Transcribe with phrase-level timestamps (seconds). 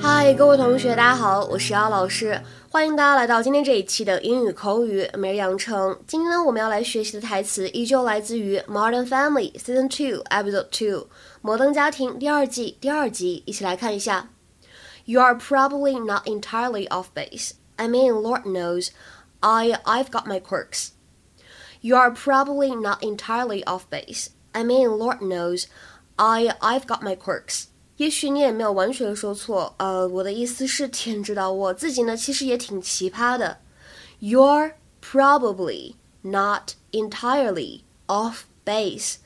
[0.00, 2.40] 嘿，各位同学，大家好，我是姚老师，
[2.70, 5.98] 欢迎大家来到今天这一期的英语口语每日养成。
[6.06, 11.06] 今天呢，我们要来学习的台词依旧来自于《Modern Family》Season Two Episode Two《
[11.40, 14.28] 摩登家庭》第二季第二集，一起来看一下。
[15.04, 17.52] You are probably not entirely off base.
[17.76, 18.88] I mean, Lord knows,
[19.40, 20.88] I I've got my quirks.
[21.80, 24.28] You are probably not entirely off base.
[24.52, 25.66] I mean, Lord knows,
[26.16, 27.66] I I've got my quirks.
[28.01, 33.59] 也许你也没有完全说错，呃，我的意思是，天知道我自己呢，其实也挺奇葩的。
[34.19, 35.93] You're probably
[36.23, 39.17] not entirely off base.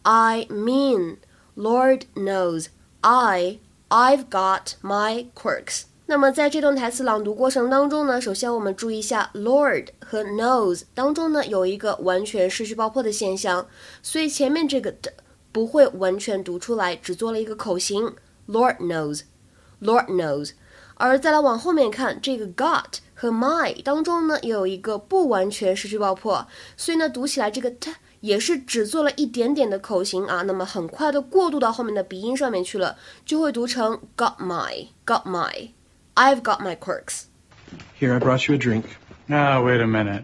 [0.00, 1.18] I mean,
[1.54, 2.68] Lord knows,
[3.02, 3.58] I
[3.90, 5.82] I've got my quirks.
[6.06, 13.66] 那么在这段台词朗读过程当中呢，首先我们注意一下，Lord 和 knows 当中呢有一个完全失去爆破的现象，
[14.02, 15.12] 所以前面这个的。
[15.51, 18.15] 不会完全读出来，只做了一个口型。
[18.47, 20.51] Lord knows，Lord knows。
[20.95, 30.41] 而再来往后面看，这个 got 和 my 当中呢，也有一个不完全失去爆破，所以呢，读起来这个 t 也是只做了一点点的口型啊。
[30.41, 38.85] 那么很快的过渡到后面的鼻音上面去了，就会读成 got my，got my，I've got my quirks。Here, I brought you a drink.
[39.27, 40.23] Now, wait a minute.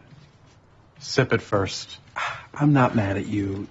[1.00, 1.98] Sip it first.
[2.54, 3.68] I'm not mad at you.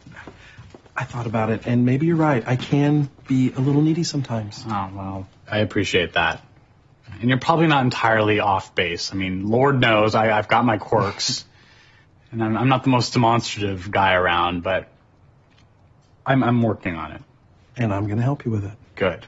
[0.98, 2.44] I thought about it, and maybe you're right.
[2.48, 4.64] I can be a little needy sometimes.
[4.68, 6.44] Oh, well, I appreciate that.
[7.22, 9.14] And you're probably not entirely off base.
[9.14, 11.46] I mean, Lord knows I, have got my quirks.
[12.32, 14.90] and I'm, I'm, not the most demonstrative guy around, but
[16.26, 17.22] I'm, I'm working on it.
[17.78, 18.74] And I'm going to help you with it.
[18.96, 19.24] Good.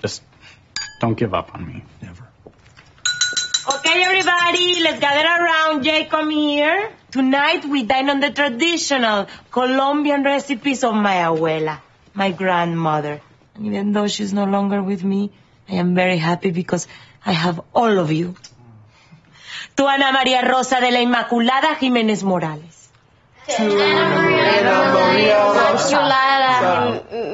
[0.00, 0.22] Just
[1.00, 1.84] don't give up on me.
[2.02, 2.26] Never.
[3.74, 5.84] Okay, everybody, let's gather around.
[5.84, 6.90] Jay, come here.
[7.12, 11.80] Tonight we dine on the traditional Colombian recipes of my abuela,
[12.14, 13.20] my grandmother.
[13.54, 15.30] And even though she's no longer with me,
[15.68, 16.86] I am very happy because
[17.26, 18.34] I have all of you.
[19.76, 22.88] Tu Ana María Rosa de la Inmaculada Jiménez Morales.
[23.46, 24.08] To Ana
[24.94, 26.00] Maria Rosa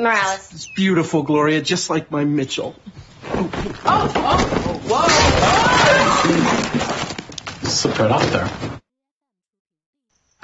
[0.03, 0.53] Morales.
[0.54, 2.74] It's beautiful, Gloria, just like my Mitchell.
[3.30, 3.48] Oh,
[3.84, 4.80] oh, oh,
[7.62, 7.69] whoa!
[7.69, 8.50] Slipped right off there.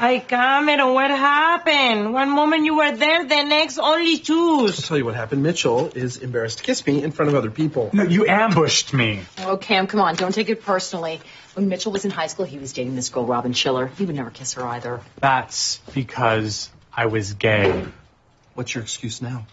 [0.05, 2.13] Ay, Cameron, what happened?
[2.13, 4.79] One moment you were there, the next only choose.
[4.79, 5.43] I'll tell you what happened.
[5.43, 7.89] Mitchell is embarrassed to kiss me in front of other people.
[7.95, 9.23] No, you ambushed me.
[9.39, 10.15] Oh, Cam, come on.
[10.17, 11.23] Don't take it personally.
[11.55, 13.87] When Mitchell was in high school, he was dating this girl, Robin Schiller.
[13.87, 15.01] He would never kiss her either.
[15.21, 17.87] That's because I was gay.
[18.53, 19.47] What's your excuse now?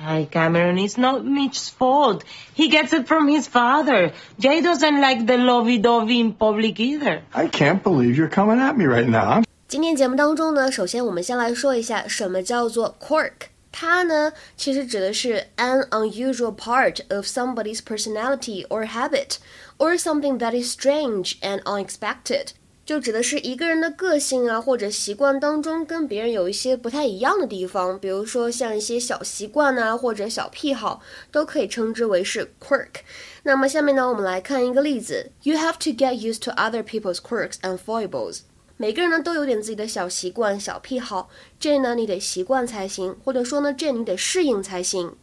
[0.00, 2.24] Hi, Cameron, it's not Mitch's fault.
[2.54, 4.14] He gets it from his father.
[4.40, 7.20] Jay doesn't like the lovey-dovey in public either.
[7.34, 9.42] I can't believe you're coming at me right now.
[9.68, 13.32] 今天节目当中呢，首先我们先来说一下什么叫做 quirk。
[13.70, 19.36] 它呢，其实指的是 an unusual part of somebody's personality or habit,
[19.76, 22.52] or something that is strange and unexpected。
[22.86, 33.02] 就指的是一个人的个性啊，或者习惯当中跟别人有一些不太一样的地方，比如说像一些小习惯啊，或者小癖好，都可以称之为是 quirk。
[33.42, 38.38] 那么下面呢，我们来看一个例子：You have to get used to other people's quirks and foibles。
[38.80, 41.28] 每个人呢都有点自己的小习惯、小癖好，
[41.58, 45.16] 这呢你得习惯才行，或者说呢这你得适应才行。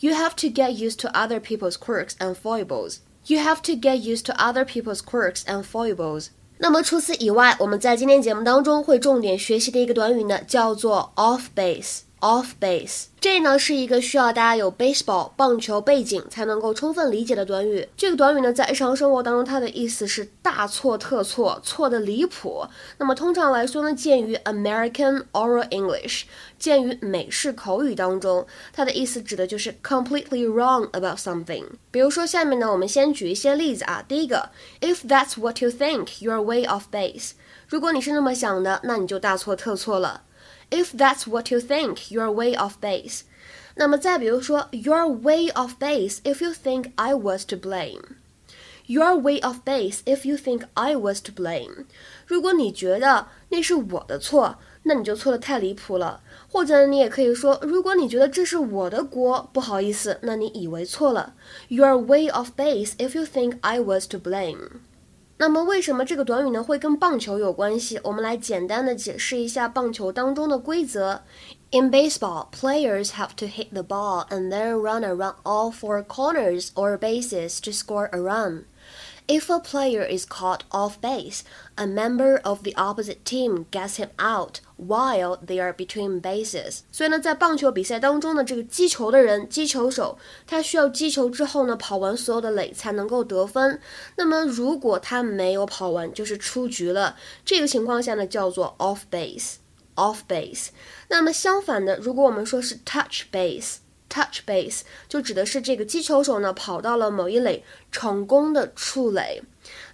[0.00, 2.96] You have to get used to other people's quirks and foibles.
[3.26, 6.30] You have to get used to other people's quirks and foibles.
[6.58, 12.00] 那么除此以外，我们在今天节目当中会重点学习的一个短语呢，叫做 off base。
[12.20, 17.88] Off base，这呢是一个需要大家有 baseball 棒球背景才能够充分理解的短语。
[17.96, 22.66] 这个短语呢，在日常生活当中，它的意思是大错特错，错的离谱。
[22.98, 26.22] 那么通常来说呢，见于 American Oral English，
[26.58, 31.64] 见于美式口语当中，它的意思指的就是 completely wrong about something。
[31.90, 34.02] 比如说下面呢，我们先举一些例子啊。
[34.08, 34.50] 第一个
[34.80, 37.32] ，If that's what you think, you're way off base。
[37.68, 40.22] 如果你是那么想的，那你就大错特错了。
[40.69, 43.21] If that's what you think, you're way off base.
[43.75, 48.17] 那么再比如说，You're way off base if you think I was to blame.
[48.87, 51.85] You're way off base if you think I was to blame.
[52.25, 56.21] 如果你觉得那是我的错，那你就错的太离谱了。
[56.49, 61.33] 或者你也可以说，如果你觉得这是我的锅，不好意思，那你以为错了。
[61.69, 64.81] You're way off base if you think I was to blame.
[65.38, 68.00] 那么为什么这个短语呢会跟棒球有关系？
[68.04, 71.22] 我们来简单的解释一下棒球当中的规则。
[71.72, 76.96] In baseball, players have to hit the ball and then run around all four corners or
[76.96, 78.64] bases to score a run.
[79.28, 81.40] If a player is caught off base,
[81.74, 86.82] a member of the opposite team gets him out while they are between bases。
[86.92, 93.80] 所以呢，在棒球比赛当中呢，这个击球的人，击球手，他需要击球之后呢，跑完所有的垒才能够得分。
[94.16, 97.16] 那么如果他没有跑完，就是出局了。
[97.44, 99.54] 这个情况下呢，叫做 off base。
[99.96, 100.68] off base。
[101.08, 103.78] 那么相反的，如果我们说是 touch base。
[104.16, 109.42] Touch base 就指的是这个击球手呢跑到了某一垒，成功的触垒。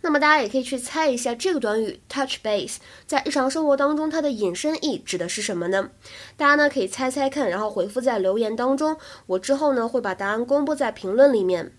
[0.02, 2.76] 那么大家也可以去猜一下，这个短语 touch base
[3.06, 5.90] 在日常生活当中它的引申义指的是什么呢？
[6.36, 8.96] 大家呢可以猜猜看，然后回复在留言当中。
[9.26, 11.72] 我之后呢会把答案公布在评论里面。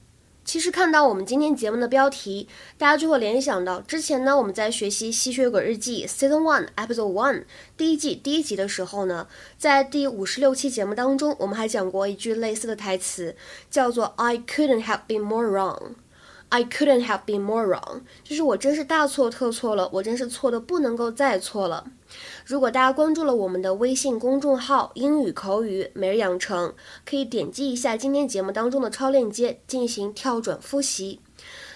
[0.46, 2.48] 其实看到我们今天节目的标题，
[2.78, 7.44] 大家就会联想到之前呢，我们在学习《吸血鬼日记》Season One Episode One
[7.78, 13.36] 第一季第一集的时候呢，在第五十六期节目当中，我们还讲过一句类似的台词，
[13.72, 15.94] 叫做 "I couldn't have been more wrong."
[16.50, 21.88] I couldn't have been more wrong，就是我真是大错特错了，我真是错的不能够再错了。
[22.46, 26.74] 如果大家关注了我们的微信公众号“英语口语每日养成”，
[27.06, 31.20] 可以点击一下今天节目当中的超链接进行跳转复习。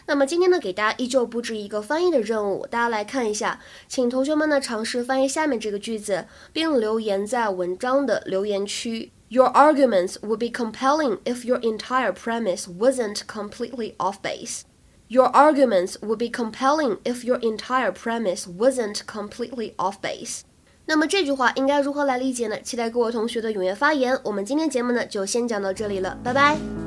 [0.05, 9.11] 那么今天呢，给大家依旧布置一个翻译的任务，大家来看一下，请同学们呢尝试翻译下面这个句子，并留言在文章的留言区。
[9.29, 14.61] Your arguments would be compelling if your entire premise wasn't completely off base.
[15.08, 20.40] Your arguments would be compelling if your entire premise wasn't completely off base.
[20.86, 22.60] 那么这句话应该如何来理解呢？
[22.62, 24.18] 期待各位同学的踊跃发言。
[24.24, 26.85] 我们今天节目呢就先讲到这里了，拜拜。